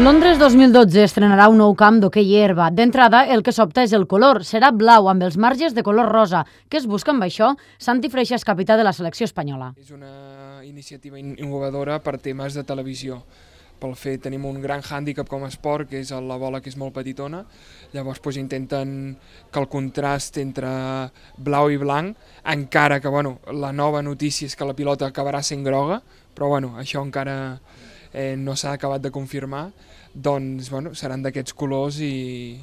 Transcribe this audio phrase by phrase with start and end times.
[0.00, 2.70] Londres 2012 estrenarà un nou camp d'hoquei herba.
[2.72, 4.38] D'entrada, el que s'opta és el color.
[4.48, 6.40] Serà blau amb els marges de color rosa.
[6.72, 7.50] Què es busca amb això?
[7.76, 9.74] Santi Freixas, capità de la selecció espanyola.
[9.76, 13.20] És una iniciativa innovadora per temes de televisió.
[13.80, 16.80] Pel fet tenim un gran hàndicap com a esport, que és la bola que és
[16.80, 17.44] molt petitona.
[17.92, 18.96] Llavors doncs, intenten
[19.52, 20.72] que el contrast entre
[21.36, 22.16] blau i blanc,
[22.48, 26.00] encara que bueno, la nova notícia és que la pilota acabarà sent groga,
[26.32, 27.36] però bueno, això encara
[28.12, 29.70] eh, no s'ha acabat de confirmar,
[30.14, 32.58] doncs bueno, seran d'aquests colors i,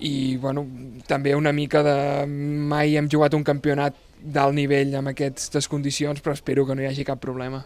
[0.00, 0.66] i bueno,
[1.06, 1.98] també una mica de...
[2.26, 6.90] mai hem jugat un campionat d'alt nivell amb aquestes condicions, però espero que no hi
[6.90, 7.64] hagi cap problema.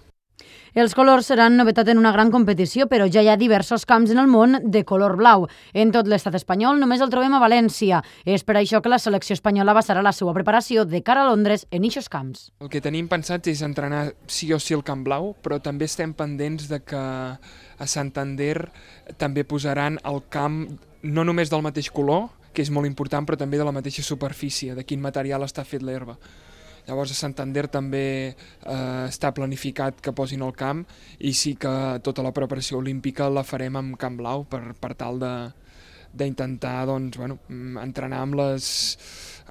[0.77, 4.21] Els colors seran novetat en una gran competició, però ja hi ha diversos camps en
[4.21, 5.47] el món de color blau.
[5.73, 8.03] En tot l'estat espanyol només el trobem a València.
[8.29, 11.65] És per això que la selecció espanyola basarà la seva preparació de cara a Londres
[11.71, 12.51] en eixos camps.
[12.61, 16.13] El que tenim pensat és entrenar sí o sí el camp blau, però també estem
[16.13, 18.69] pendents de que a Santander
[19.17, 20.67] també posaran el camp
[21.03, 24.75] no només del mateix color, que és molt important, però també de la mateixa superfície,
[24.75, 26.17] de quin material està fet l'herba.
[26.87, 30.85] Llavors a Santander també eh, està planificat que posin el camp
[31.19, 31.75] i sí que
[32.07, 35.35] tota la preparació olímpica la farem amb camp blau per, per tal de
[36.17, 38.67] d'intentar doncs, bueno, mm, entrenar amb les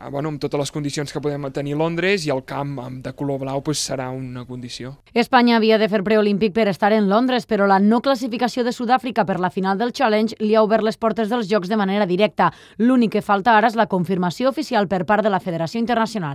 [0.01, 3.13] eh, bueno, amb totes les condicions que podem tenir a Londres i el camp de
[3.13, 4.95] color blau pues, serà una condició.
[5.13, 9.25] Espanya havia de fer preolímpic per estar en Londres, però la no classificació de Sud-àfrica
[9.25, 12.51] per la final del Challenge li ha obert les portes dels Jocs de manera directa.
[12.77, 16.33] L'únic que falta ara és la confirmació oficial per part de la Federació Internacional.